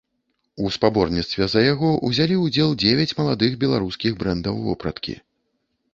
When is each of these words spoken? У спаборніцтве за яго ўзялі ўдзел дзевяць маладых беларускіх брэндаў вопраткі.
У 0.63 0.69
спаборніцтве 0.75 1.47
за 1.51 1.61
яго 1.65 1.91
ўзялі 2.09 2.39
ўдзел 2.45 2.73
дзевяць 2.85 3.15
маладых 3.23 3.51
беларускіх 3.65 4.11
брэндаў 4.23 4.55
вопраткі. 4.71 5.13